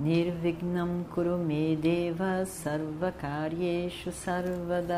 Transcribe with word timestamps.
Nirvignam 0.00 1.04
Kurume 1.12 1.76
Deva 1.76 2.46
Sarvakaryeshu 2.46 4.10
Sarvada. 4.10 4.96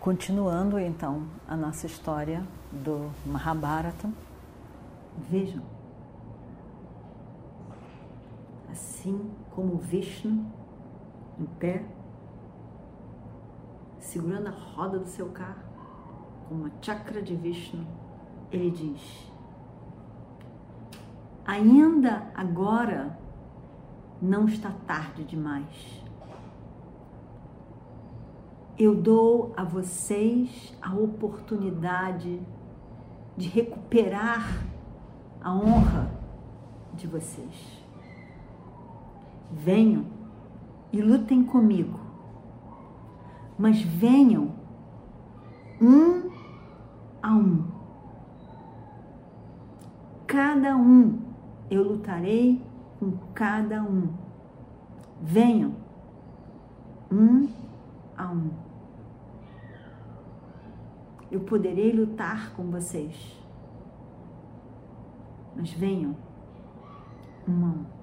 Continuando 0.00 0.78
então 0.78 1.26
a 1.46 1.54
nossa 1.54 1.84
história 1.84 2.42
do 2.72 3.10
Mahabharata, 3.26 4.10
vejam, 5.28 5.62
assim 8.72 9.30
como 9.50 9.76
Vishnu 9.76 10.50
em 11.38 11.44
pé, 11.58 11.84
segurando 13.98 14.46
a 14.46 14.50
roda 14.50 14.98
do 14.98 15.08
seu 15.08 15.28
carro, 15.28 15.62
com 16.48 16.54
uma 16.54 16.70
chakra 16.80 17.20
de 17.20 17.36
Vishnu, 17.36 17.86
ele 18.50 18.70
diz: 18.70 19.33
Ainda 21.46 22.30
agora 22.34 23.18
não 24.20 24.46
está 24.46 24.70
tarde 24.86 25.24
demais. 25.24 26.02
Eu 28.78 28.94
dou 28.94 29.52
a 29.54 29.62
vocês 29.62 30.74
a 30.80 30.94
oportunidade 30.94 32.40
de 33.36 33.48
recuperar 33.48 34.64
a 35.40 35.54
honra 35.54 36.10
de 36.94 37.06
vocês. 37.06 37.84
Venham 39.52 40.06
e 40.90 41.02
lutem 41.02 41.44
comigo, 41.44 42.00
mas 43.58 43.82
venham 43.82 44.52
um 45.80 46.30
a 47.22 47.34
um. 47.34 47.64
Cada 50.26 50.74
um 50.76 51.23
eu 51.74 51.82
lutarei 51.82 52.62
com 52.98 53.12
cada 53.34 53.82
um. 53.82 54.12
Venham, 55.20 55.74
um 57.10 57.48
a 58.16 58.30
um. 58.30 58.50
Eu 61.30 61.40
poderei 61.40 61.92
lutar 61.92 62.54
com 62.54 62.64
vocês, 62.70 63.40
mas 65.56 65.70
venham, 65.72 66.16
um 67.48 67.66
a 67.66 67.68
um. 67.68 67.94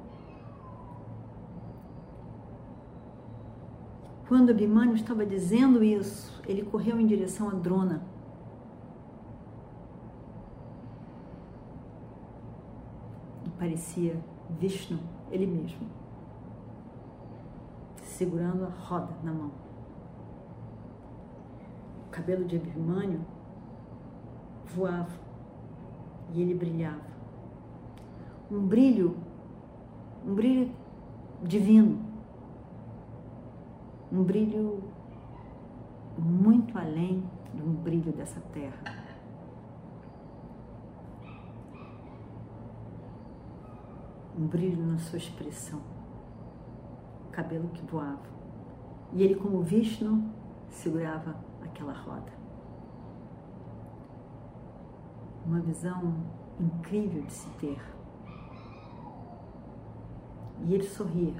Quando 4.31 4.51
Abhimanyu 4.51 4.95
estava 4.95 5.25
dizendo 5.25 5.83
isso, 5.83 6.41
ele 6.47 6.63
correu 6.63 6.97
em 6.97 7.05
direção 7.05 7.49
a 7.49 7.53
Drona. 7.53 8.01
E 13.45 13.49
parecia 13.61 14.17
Vishnu, 14.59 14.97
ele 15.29 15.45
mesmo, 15.45 15.87
segurando 18.01 18.65
a 18.65 18.69
roda 18.69 19.13
na 19.23 19.31
mão. 19.31 19.51
O 22.07 22.09
cabelo 22.09 22.43
de 22.43 22.55
Abhimanyu 22.55 23.21
voava 24.65 25.19
e 26.33 26.41
ele 26.41 26.55
brilhava. 26.55 27.11
Um 28.49 28.65
brilho, 28.65 29.15
um 30.25 30.33
brilho 30.33 30.71
divino 31.43 32.11
um 34.11 34.23
brilho 34.23 34.83
muito 36.17 36.77
além 36.77 37.23
do 37.53 37.63
brilho 37.81 38.11
dessa 38.11 38.41
terra. 38.53 39.00
Um 44.41 44.47
brilho 44.47 44.83
na 44.85 44.97
sua 44.97 45.17
expressão, 45.17 45.79
cabelo 47.31 47.69
que 47.69 47.85
voava. 47.85 48.31
E 49.13 49.21
ele, 49.21 49.35
como 49.35 49.61
Vishnu, 49.61 50.23
segurava 50.69 51.35
aquela 51.61 51.93
roda. 51.93 52.31
Uma 55.45 55.59
visão 55.59 56.15
incrível 56.59 57.21
de 57.21 57.33
se 57.33 57.49
ter. 57.59 57.79
E 60.63 60.73
ele 60.73 60.83
sorria 60.83 61.33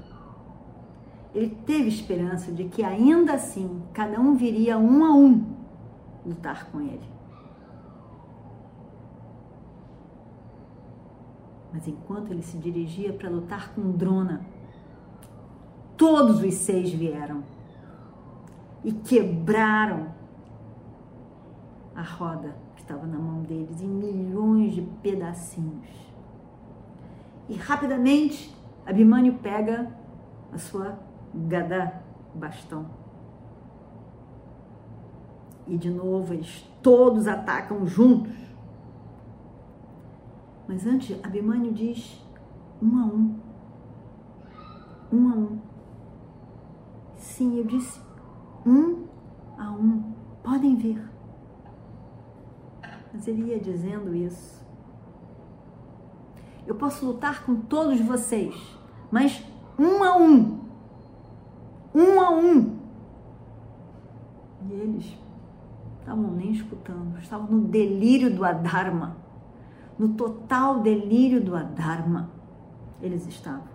ele 1.34 1.56
teve 1.66 1.88
esperança 1.88 2.52
de 2.52 2.64
que 2.64 2.82
ainda 2.82 3.34
assim 3.34 3.82
cada 3.92 4.20
um 4.20 4.34
viria 4.34 4.76
um 4.78 5.04
a 5.04 5.14
um 5.14 5.44
lutar 6.24 6.70
com 6.70 6.80
ele. 6.80 7.11
Mas 11.82 11.88
enquanto 11.88 12.30
ele 12.30 12.42
se 12.42 12.56
dirigia 12.58 13.12
para 13.12 13.28
lutar 13.28 13.74
com 13.74 13.90
Drona, 13.90 14.46
todos 15.96 16.40
os 16.40 16.54
seis 16.54 16.92
vieram 16.92 17.42
e 18.84 18.92
quebraram 18.92 20.06
a 21.92 22.02
roda 22.02 22.54
que 22.76 22.82
estava 22.82 23.04
na 23.04 23.18
mão 23.18 23.42
deles 23.42 23.82
em 23.82 23.88
milhões 23.88 24.74
de 24.74 24.82
pedacinhos. 25.02 25.88
E 27.48 27.56
rapidamente 27.56 28.56
Abimânio 28.86 29.34
pega 29.42 29.90
a 30.52 30.58
sua 30.58 30.96
Gadá, 31.34 32.00
bastão. 32.32 32.86
E 35.66 35.76
de 35.76 35.90
novo 35.90 36.32
eles 36.32 36.64
todos 36.80 37.26
atacam 37.26 37.84
juntos. 37.88 38.41
Mas 40.72 40.86
antes, 40.86 41.22
Abimânio 41.22 41.70
diz 41.70 42.18
um 42.80 42.98
a 42.98 43.04
um. 43.04 43.38
Um 45.12 45.28
a 45.28 45.34
um. 45.34 45.58
Sim, 47.14 47.58
eu 47.58 47.64
disse 47.64 48.00
um 48.64 49.04
a 49.58 49.70
um. 49.70 50.14
Podem 50.42 50.74
ver. 50.74 51.06
Mas 53.12 53.28
ele 53.28 53.50
ia 53.50 53.60
dizendo 53.60 54.16
isso. 54.16 54.66
Eu 56.66 56.74
posso 56.74 57.04
lutar 57.04 57.44
com 57.44 57.54
todos 57.54 58.00
vocês, 58.00 58.54
mas 59.10 59.44
um 59.78 60.02
a 60.02 60.16
um 60.16 60.62
um 61.94 62.18
a 62.18 62.30
um. 62.30 62.78
E 64.70 64.72
eles 64.72 65.18
estavam 66.00 66.30
nem 66.30 66.52
escutando, 66.52 67.18
estavam 67.18 67.58
no 67.58 67.68
delírio 67.68 68.34
do 68.34 68.42
Adharma, 68.42 69.21
no 69.98 70.10
total 70.10 70.80
delírio 70.80 71.42
do 71.42 71.54
Adharma. 71.54 72.30
Eles 73.00 73.26
estavam. 73.26 73.72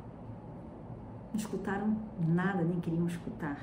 Não 1.31 1.39
escutaram 1.39 1.97
nada, 2.27 2.63
nem 2.63 2.79
queriam 2.79 3.07
escutar. 3.07 3.57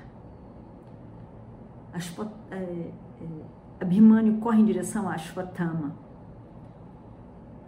Ashpat, 1.92 2.30
é, 2.50 2.56
é, 2.56 2.92
Abhimanyu 3.80 4.38
corre 4.38 4.60
em 4.60 4.64
direção 4.64 5.08
a 5.08 5.14
Ashwatthama. 5.14 5.94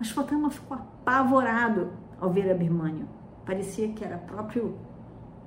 Ashwatthama 0.01 0.51
ficou 0.51 0.77
apavorado 0.77 1.93
ao 2.21 2.31
ver 2.31 2.51
Abhimanyu. 2.51 3.09
Parecia 3.45 3.89
que 3.93 4.05
era 4.05 4.19
próprio 4.19 4.77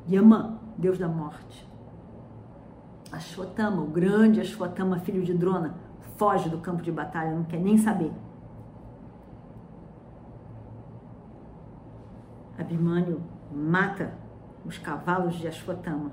Yama, 0.10 0.60
deus 0.78 0.98
da 0.98 1.08
morte. 1.08 1.68
Ashwatthama, 3.12 3.82
o 3.82 3.88
grande 3.88 4.40
Ashwatthama, 4.42 5.00
filho 5.00 5.24
de 5.24 5.34
Drona, 5.34 5.76
foge 6.18 6.50
do 6.50 6.60
campo 6.60 6.82
de 6.82 6.92
batalha, 6.92 7.36
não 7.36 7.44
quer 7.44 7.60
nem 7.60 7.78
saber. 7.78 8.12
Abhimanyu 12.60 13.22
mata 13.52 14.14
os 14.66 14.78
cavalos 14.78 15.36
de 15.36 15.48
Ashwatthama 15.48 16.12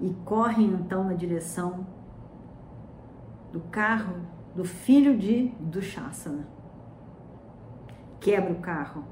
e 0.00 0.12
corre 0.24 0.64
então 0.64 1.04
na 1.04 1.14
direção 1.14 1.86
do 3.52 3.60
carro 3.60 4.16
do 4.54 4.64
filho 4.64 5.18
de 5.18 5.48
Dushasana. 5.60 6.46
Quebra 8.20 8.52
o 8.52 8.60
carro 8.60 9.04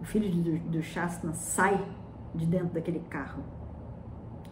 o 0.00 0.04
filho 0.04 0.30
de, 0.30 0.58
do 0.58 0.82
Shasna 0.82 1.32
sai 1.32 1.84
de 2.34 2.46
dentro 2.46 2.68
daquele 2.68 3.00
carro, 3.00 3.42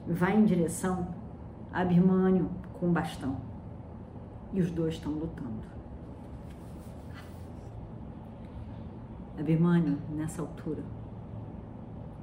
vai 0.07 0.37
em 0.37 0.45
direção 0.45 1.15
a 1.73 1.83
Abhimanyu 1.83 2.51
com 2.79 2.89
o 2.89 2.93
bastão. 2.93 3.37
E 4.53 4.61
os 4.61 4.71
dois 4.71 4.95
estão 4.95 5.13
lutando. 5.13 5.74
Abhimanyu, 9.39 9.99
nessa 10.11 10.43
altura, 10.43 10.83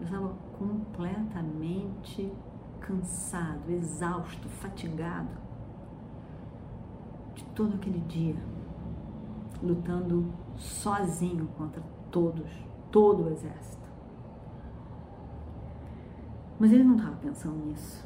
estava 0.02 0.34
completamente 0.58 2.32
cansado, 2.80 3.70
exausto, 3.70 4.48
fatigado 4.50 5.30
de 7.36 7.44
todo 7.56 7.76
aquele 7.76 8.00
dia, 8.00 8.36
lutando 9.62 10.34
sozinho 10.58 11.48
contra 11.58 11.82
todos, 12.10 12.50
todo 12.92 13.24
o 13.24 13.30
exército. 13.30 13.82
Mas 16.60 16.72
ele 16.72 16.84
não 16.84 16.96
estava 16.96 17.16
pensando 17.16 17.66
nisso. 17.66 18.06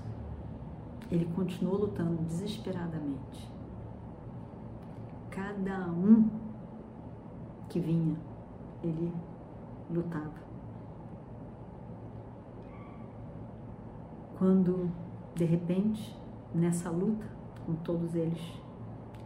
Ele 1.11 1.25
continuou 1.35 1.77
lutando 1.77 2.23
desesperadamente. 2.23 3.51
Cada 5.29 5.87
um 5.89 6.29
que 7.69 7.79
vinha, 7.79 8.15
ele 8.85 9.13
lutava. 9.89 10.45
Quando, 14.37 14.91
de 15.33 15.45
repente, 15.45 16.15
nessa 16.53 16.89
luta 16.89 17.25
com 17.65 17.73
todos 17.75 18.15
eles, 18.15 18.41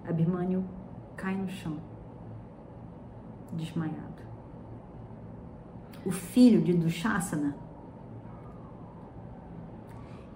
Abhimanyu 0.08 0.64
cai 1.16 1.36
no 1.36 1.50
chão, 1.50 1.78
desmaiado. 3.54 4.20
O 6.06 6.12
filho 6.12 6.62
de 6.62 6.74
Dushasana, 6.74 7.56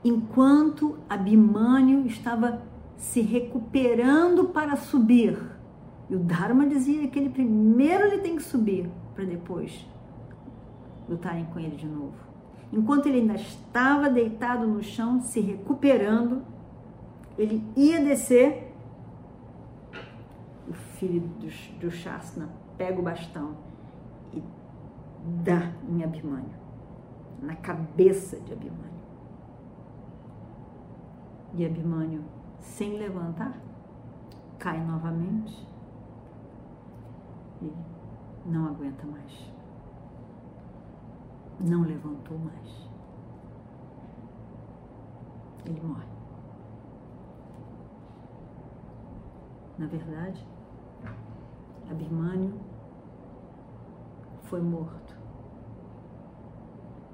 enquanto 0.04 0.98
Abhimanyu 1.10 2.06
estava 2.06 2.62
se 2.98 3.22
recuperando 3.22 4.46
para 4.46 4.76
subir, 4.76 5.40
e 6.10 6.16
o 6.16 6.20
Dharma 6.20 6.68
dizia 6.68 7.08
que 7.08 7.18
ele 7.18 7.30
primeiro 7.30 8.06
ele 8.06 8.18
tem 8.20 8.36
que 8.36 8.44
subir 8.44 8.90
para 9.14 9.26
depois 9.26 9.86
lutarem 11.08 11.46
com 11.46 11.60
ele 11.60 11.76
de 11.76 11.88
novo. 11.88 12.16
Enquanto 12.72 13.06
ele 13.08 13.20
ainda 13.20 13.36
estava 13.36 14.10
deitado 14.10 14.66
no 14.66 14.82
chão, 14.82 15.22
se 15.22 15.40
recuperando, 15.40 16.44
ele 17.38 17.64
ia 17.76 18.04
descer. 18.04 18.74
O 20.68 20.74
filho 20.74 21.22
do, 21.80 21.92
Shasna 21.92 22.50
pega 22.78 23.00
o 23.00 23.04
bastão 23.04 23.56
e 24.34 24.42
dá 25.44 25.72
em 25.88 26.04
Abhimanyu, 26.04 26.56
na 27.42 27.56
cabeça 27.56 28.40
de 28.40 28.54
Abhimanyu. 28.54 28.82
E 31.54 31.66
Abhimanyu, 31.66 32.24
sem 32.60 32.98
levantar, 32.98 33.54
cai 34.58 34.84
novamente 34.84 35.68
e 37.62 37.93
não 38.46 38.68
aguenta 38.68 39.06
mais 39.06 39.54
não 41.60 41.82
levantou 41.84 42.38
mais. 42.38 42.90
Ele 45.66 45.82
morre. 45.82 46.06
Na 49.78 49.88
verdade, 49.88 50.46
Abimânio 51.90 52.60
foi 54.44 54.62
morto 54.62 55.16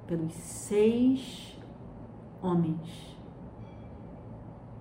pelos 0.06 0.32
seis 0.32 1.58
homens 2.42 3.16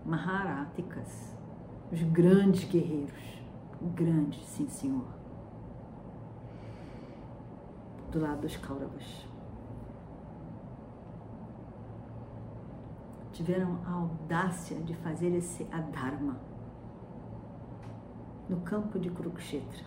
Maharáticas, 0.05 1.37
os 1.91 2.01
grandes 2.01 2.63
guerreiros, 2.63 3.43
grandes, 3.93 4.43
sim 4.45 4.67
senhor, 4.67 5.19
do 8.11 8.19
lado 8.19 8.41
dos 8.41 8.57
Kauravas. 8.57 9.29
tiveram 13.39 13.79
a 13.85 13.91
audácia 13.94 14.77
de 14.81 14.94
fazer 14.95 15.33
esse 15.33 15.65
adharma 15.71 16.38
no 18.50 18.59
campo 18.59 19.00
de 19.00 19.09
Kurukshetra. 19.09 19.85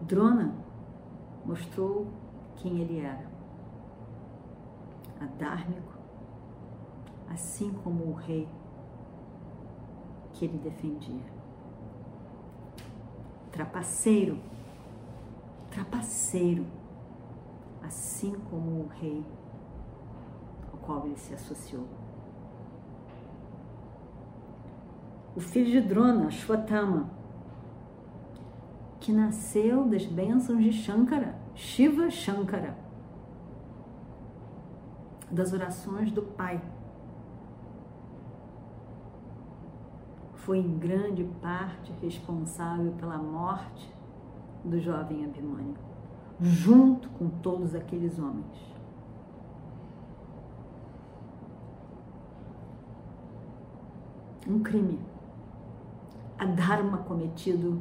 Drona 0.00 0.54
mostrou 1.44 2.06
quem 2.56 2.80
ele 2.80 3.00
era, 3.00 3.30
adármico, 5.20 5.92
assim 7.28 7.70
como 7.84 8.04
o 8.04 8.14
rei 8.14 8.48
que 10.32 10.46
ele 10.46 10.56
defendia. 10.56 11.36
Trapaceiro, 13.52 14.38
trapaceiro, 15.76 16.66
assim 17.82 18.32
como 18.50 18.80
o 18.80 18.86
rei 18.86 19.22
qual 20.86 21.04
ele 21.04 21.16
se 21.16 21.34
associou. 21.34 21.86
O 25.34 25.40
filho 25.40 25.70
de 25.70 25.80
Drona, 25.86 26.30
Shwatama, 26.30 27.10
que 29.00 29.12
nasceu 29.12 29.84
das 29.84 30.06
bênçãos 30.06 30.62
de 30.62 30.72
Shankara, 30.72 31.36
Shiva 31.54 32.08
Shankara, 32.08 32.78
das 35.30 35.52
orações 35.52 36.10
do 36.10 36.22
pai. 36.22 36.62
Foi 40.34 40.58
em 40.58 40.78
grande 40.78 41.24
parte 41.42 41.92
responsável 42.00 42.92
pela 42.92 43.18
morte 43.18 43.95
do 44.66 44.80
jovem 44.80 45.24
Abhimanyu, 45.24 45.74
junto 46.40 47.08
com 47.10 47.28
todos 47.28 47.74
aqueles 47.74 48.18
homens. 48.18 48.76
um 54.48 54.60
crime, 54.60 54.98
a 56.38 56.44
dharma 56.44 56.98
cometido 56.98 57.80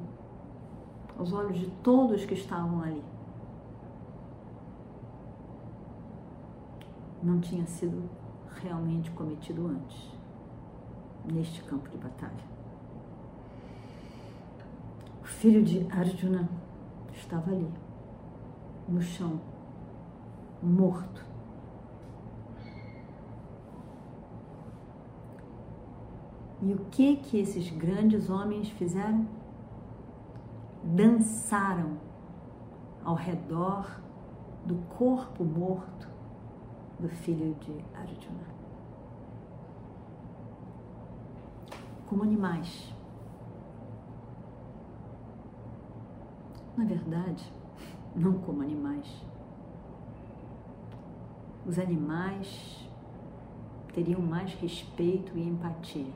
aos 1.17 1.31
olhos 1.31 1.57
de 1.59 1.67
todos 1.83 2.25
que 2.25 2.33
estavam 2.33 2.81
ali. 2.81 3.03
Não 7.21 7.39
tinha 7.39 7.65
sido 7.65 8.09
realmente 8.61 9.11
cometido 9.11 9.67
antes, 9.67 10.11
neste 11.31 11.63
campo 11.63 11.89
de 11.89 11.97
batalha. 11.97 12.55
O 15.21 15.25
filho 15.25 15.63
de 15.63 15.87
Arjuna 15.91 16.49
estava 17.15 17.51
ali, 17.51 17.71
no 18.87 19.01
chão, 19.01 19.39
morto. 20.61 21.25
E 26.61 26.73
o 26.73 26.79
que 26.91 27.17
que 27.17 27.39
esses 27.39 27.69
grandes 27.69 28.29
homens 28.29 28.69
fizeram? 28.69 29.27
Dançaram 30.83 31.97
ao 33.03 33.15
redor 33.15 33.99
do 34.65 34.75
corpo 34.97 35.43
morto 35.43 36.09
do 36.99 37.09
filho 37.09 37.55
de 37.55 37.71
Arjuna. 37.93 38.55
Como 42.07 42.23
animais. 42.23 42.94
Na 46.77 46.83
verdade, 46.83 47.51
não 48.15 48.39
como 48.39 48.61
animais. 48.61 49.07
Os 51.65 51.79
animais 51.79 52.87
teriam 53.93 54.21
mais 54.21 54.53
respeito 54.55 55.37
e 55.37 55.47
empatia 55.47 56.13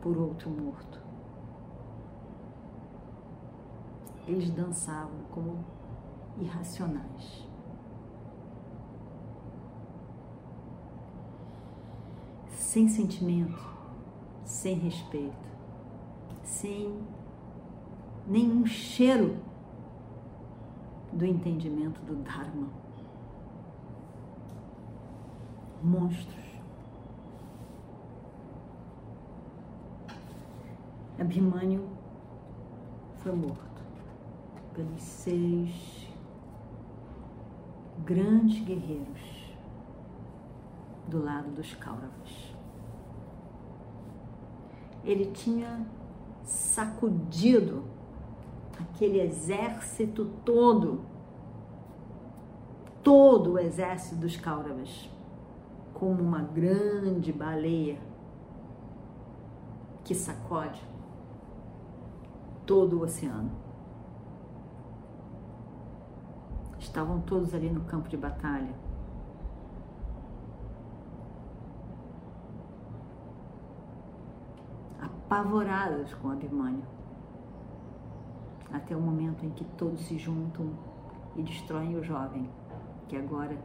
por 0.00 0.16
outro 0.16 0.50
morto. 0.50 1.00
Eles 4.26 4.50
dançavam 4.50 5.20
como 5.30 5.64
irracionais. 6.38 7.46
Sem 12.48 12.88
sentimento, 12.88 13.60
sem 14.44 14.74
respeito, 14.78 15.48
sem 16.42 16.98
nenhum 18.26 18.64
cheiro 18.64 19.49
do 21.20 21.26
entendimento 21.26 22.00
do 22.00 22.16
Dharma. 22.22 22.66
Monstros. 25.82 26.50
Abhimanyu 31.18 31.86
foi 33.16 33.32
morto 33.32 33.82
pelos 34.72 35.02
seis 35.02 36.08
grandes 38.06 38.64
guerreiros 38.64 39.54
do 41.06 41.22
lado 41.22 41.50
dos 41.50 41.74
Kauravas. 41.74 42.54
Ele 45.04 45.26
tinha 45.26 45.86
sacudido 46.42 47.84
aquele 49.00 49.18
exército 49.18 50.26
todo, 50.44 51.00
todo 53.02 53.52
o 53.52 53.58
exército 53.58 54.16
dos 54.16 54.36
Kauravas, 54.36 55.08
como 55.94 56.22
uma 56.22 56.42
grande 56.42 57.32
baleia 57.32 57.98
que 60.04 60.14
sacode 60.14 60.86
todo 62.66 62.98
o 62.98 63.04
oceano. 63.04 63.50
Estavam 66.78 67.22
todos 67.22 67.54
ali 67.54 67.70
no 67.70 67.80
campo 67.84 68.06
de 68.06 68.18
batalha. 68.18 68.74
Apavorados 75.00 76.12
com 76.14 76.28
Abhimanyu. 76.28 76.99
Até 78.72 78.96
o 78.96 79.00
momento 79.00 79.44
em 79.44 79.50
que 79.50 79.64
todos 79.76 80.00
se 80.06 80.16
juntam 80.18 80.70
e 81.36 81.42
destroem 81.42 81.96
o 81.96 82.02
jovem, 82.02 82.48
que 83.08 83.16
agora 83.16 83.58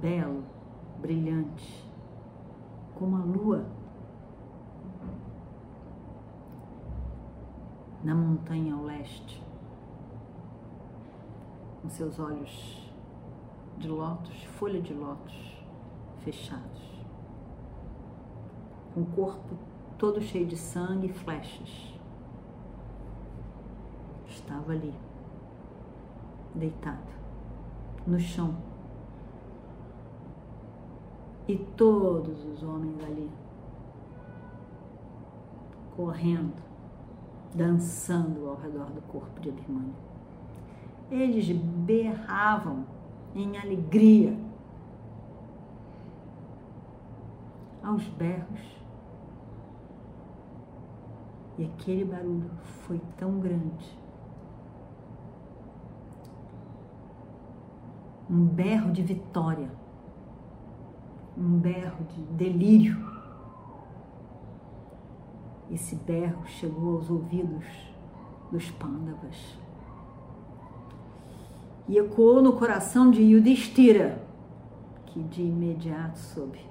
belo, 0.00 0.44
brilhante, 1.00 1.90
como 2.94 3.16
a 3.16 3.24
lua 3.24 3.66
na 8.02 8.14
montanha 8.14 8.74
ao 8.74 8.84
leste, 8.84 9.42
com 11.82 11.88
seus 11.88 12.18
olhos 12.18 12.92
de 13.78 13.88
lótus, 13.88 14.44
folha 14.44 14.80
de 14.80 14.94
lótus 14.94 15.64
fechados, 16.20 17.04
com 18.94 19.02
o 19.02 19.06
corpo 19.06 19.56
todo 19.98 20.20
cheio 20.20 20.46
de 20.46 20.56
sangue 20.56 21.06
e 21.06 21.12
flechas. 21.12 21.95
Estava 24.46 24.70
ali, 24.70 24.94
deitado, 26.54 27.12
no 28.06 28.16
chão. 28.20 28.54
E 31.48 31.56
todos 31.56 32.44
os 32.44 32.62
homens 32.62 32.96
ali, 33.02 33.28
correndo, 35.96 36.62
dançando 37.52 38.48
ao 38.48 38.54
redor 38.54 38.86
do 38.90 39.02
corpo 39.02 39.40
de 39.40 39.48
Abhimanyu. 39.48 39.94
Eles 41.10 41.50
berravam 41.50 42.86
em 43.34 43.58
alegria. 43.58 44.38
Aos 47.82 48.04
berros. 48.10 48.76
E 51.58 51.64
aquele 51.64 52.04
barulho 52.04 52.50
foi 52.86 53.00
tão 53.16 53.40
grande. 53.40 54.05
Um 58.28 58.44
berro 58.44 58.92
de 58.92 59.02
vitória. 59.02 59.70
Um 61.36 61.58
berro 61.58 62.04
de 62.04 62.22
delírio 62.22 63.16
esse 65.70 65.96
berro 65.96 66.46
chegou 66.46 66.96
aos 66.96 67.10
ouvidos 67.10 67.66
dos 68.52 68.70
pândavas 68.70 69.58
e 71.88 71.98
ecoou 71.98 72.40
no 72.40 72.52
coração 72.52 73.10
de 73.10 73.22
Yudhishthira, 73.22 74.22
que 75.06 75.22
de 75.22 75.42
imediato 75.42 76.18
soube 76.18 76.64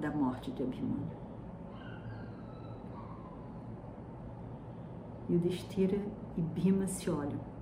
da 0.00 0.10
morte 0.10 0.50
de 0.50 0.62
Abhimanyu. 0.62 1.24
Yudhishthira 5.30 6.00
e 6.36 6.40
Bhima 6.40 6.86
se 6.86 7.08
olham. 7.08 7.53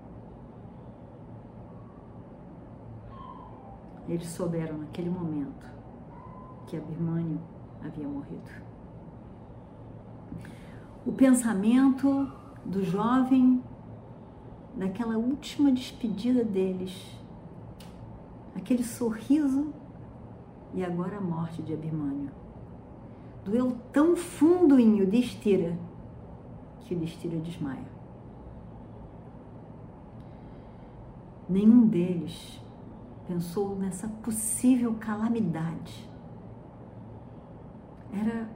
Eles 4.13 4.29
souberam 4.29 4.77
naquele 4.77 5.09
momento 5.09 5.67
que 6.67 6.77
Abhimanyu 6.77 7.41
havia 7.83 8.07
morrido 8.07 8.73
o 11.05 11.13
pensamento 11.13 12.31
do 12.65 12.85
jovem 12.85 13.63
naquela 14.77 15.17
última 15.19 15.71
despedida 15.73 16.45
deles, 16.45 16.95
aquele 18.55 18.85
sorriso 18.85 19.73
e 20.73 20.85
agora 20.85 21.19
a 21.19 21.21
morte 21.21 21.61
de 21.61 21.73
Abhimanyu. 21.75 22.31
Doeu 23.45 23.77
tão 23.93 24.15
fundo 24.15 24.79
em 24.79 24.99
Yudhishthira 24.99 25.77
que 26.81 26.95
Yudhishthira 26.95 27.39
desmaia. 27.39 27.91
Nenhum 31.49 31.87
deles 31.89 32.62
pensou 33.27 33.77
nessa 33.77 34.09
possível 34.09 34.95
calamidade. 34.95 36.11
Era 38.13 38.49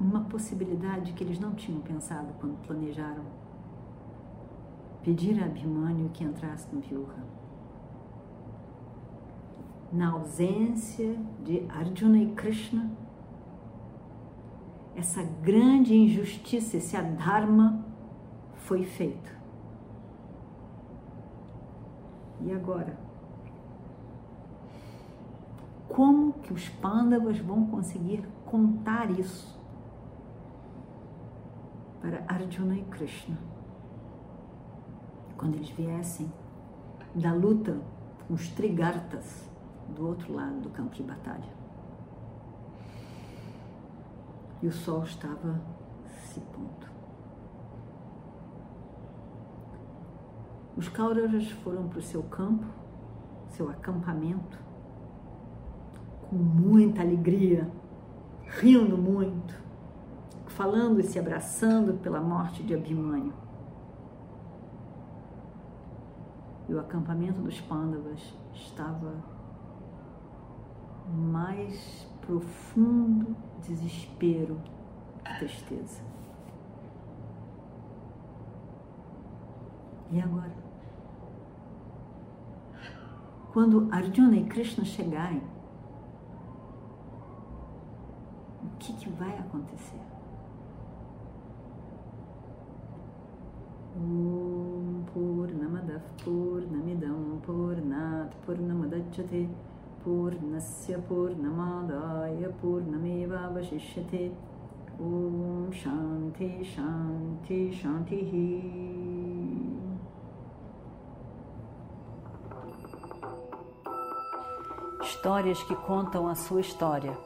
uma 0.00 0.24
possibilidade 0.24 1.12
que 1.12 1.22
eles 1.22 1.38
não 1.38 1.54
tinham 1.54 1.80
pensado 1.80 2.32
quando 2.40 2.60
planejaram 2.66 3.24
pedir 5.02 5.40
a 5.40 5.46
Abhimanyu 5.46 6.10
que 6.12 6.24
entrasse 6.24 6.66
no 6.74 6.80
Vyuha. 6.80 7.24
Na 9.92 10.10
ausência 10.10 11.16
de 11.44 11.64
Arjuna 11.68 12.18
e 12.18 12.32
Krishna, 12.32 12.90
essa 14.96 15.22
grande 15.22 15.94
injustiça, 15.94 16.76
esse 16.76 16.96
adharma 16.96 17.84
foi 18.54 18.84
feito. 18.84 19.30
E 22.40 22.52
agora? 22.52 22.98
Como 25.96 26.34
que 26.34 26.52
os 26.52 26.68
pândavas 26.68 27.38
vão 27.38 27.68
conseguir 27.68 28.22
contar 28.44 29.10
isso 29.10 29.58
para 32.02 32.22
Arjuna 32.28 32.76
e 32.76 32.84
Krishna. 32.84 33.38
Quando 35.38 35.54
eles 35.54 35.70
viessem 35.70 36.30
da 37.14 37.32
luta 37.32 37.80
com 38.28 38.34
os 38.34 38.46
Trigartas 38.50 39.50
do 39.94 40.06
outro 40.06 40.34
lado 40.34 40.60
do 40.60 40.68
campo 40.68 40.94
de 40.94 41.02
batalha. 41.02 41.48
E 44.60 44.66
o 44.66 44.72
sol 44.72 45.02
estava 45.02 45.58
se 46.26 46.40
pondo. 46.40 46.90
Os 50.76 50.90
Kauravas 50.90 51.50
foram 51.64 51.88
para 51.88 52.00
o 52.00 52.02
seu 52.02 52.22
campo, 52.24 52.66
seu 53.48 53.70
acampamento, 53.70 54.66
com 56.36 56.42
muita 56.42 57.00
alegria, 57.00 57.70
rindo 58.60 58.98
muito 58.98 59.66
falando 60.56 61.00
e 61.00 61.02
se 61.02 61.18
abraçando 61.18 62.00
pela 62.00 62.20
morte 62.20 62.62
de 62.62 62.74
Abhimanyu. 62.74 63.32
E 66.68 66.74
o 66.74 66.80
acampamento 66.80 67.40
dos 67.40 67.60
Pandavas 67.60 68.34
estava 68.54 69.14
mais 71.12 72.10
profundo 72.22 73.36
desespero 73.62 74.58
e 75.20 75.38
tristeza. 75.38 76.02
E 80.10 80.20
agora? 80.20 80.56
Quando 83.52 83.88
Arjuna 83.92 84.36
e 84.36 84.44
Krishna 84.44 84.84
chegarem, 84.84 85.42
o 88.64 88.78
que, 88.78 88.92
que 88.94 89.05
vai 89.18 89.38
acontecer. 89.38 90.00
Om 93.96 95.04
Purnamadav 95.12 96.02
Purnamidam 96.22 97.40
Purnat 97.42 98.34
Purnamadachyate 98.44 99.48
Purnasya 100.04 100.98
Purnamadaya 101.08 102.52
Purnameva 102.60 103.50
Vashishyate 103.54 104.32
Om 105.00 105.70
Shanti 105.72 106.62
Shanti 106.62 107.72
Shanti 107.72 108.20
Histórias 115.00 115.62
que 115.62 115.74
contam 115.74 116.28
a 116.28 116.34
sua 116.34 116.60
história 116.60 117.25